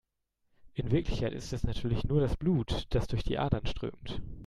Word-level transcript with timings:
In 0.73 0.89
Wirklichkeit 0.89 1.31
ist 1.31 1.53
es 1.53 1.63
natürlich 1.63 2.05
nur 2.05 2.21
das 2.21 2.35
Blut, 2.35 2.87
das 2.89 3.05
durch 3.05 3.23
die 3.23 3.37
Adern 3.37 3.67
strömt. 3.67 4.19